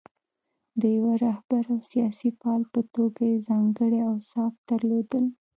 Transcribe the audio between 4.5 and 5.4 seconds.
درلودل.